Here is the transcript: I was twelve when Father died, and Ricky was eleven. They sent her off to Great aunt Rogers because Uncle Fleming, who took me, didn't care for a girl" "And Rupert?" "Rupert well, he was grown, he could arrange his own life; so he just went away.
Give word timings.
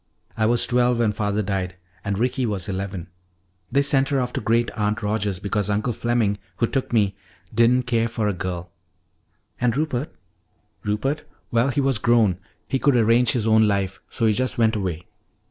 I 0.35 0.47
was 0.47 0.65
twelve 0.65 0.97
when 0.97 1.11
Father 1.11 1.43
died, 1.43 1.75
and 2.03 2.17
Ricky 2.17 2.47
was 2.47 2.67
eleven. 2.67 3.07
They 3.71 3.83
sent 3.83 4.09
her 4.09 4.19
off 4.19 4.33
to 4.33 4.41
Great 4.41 4.71
aunt 4.71 5.03
Rogers 5.03 5.37
because 5.39 5.69
Uncle 5.69 5.93
Fleming, 5.93 6.39
who 6.57 6.65
took 6.65 6.91
me, 6.91 7.15
didn't 7.53 7.83
care 7.83 8.07
for 8.07 8.27
a 8.27 8.33
girl" 8.33 8.71
"And 9.61 9.77
Rupert?" 9.77 10.11
"Rupert 10.83 11.21
well, 11.51 11.67
he 11.69 11.81
was 11.81 11.99
grown, 11.99 12.39
he 12.67 12.79
could 12.79 12.95
arrange 12.95 13.33
his 13.33 13.45
own 13.45 13.67
life; 13.67 14.01
so 14.09 14.25
he 14.25 14.33
just 14.33 14.57
went 14.57 14.75
away. 14.75 15.03